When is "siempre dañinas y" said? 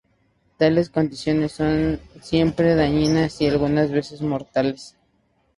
2.23-3.45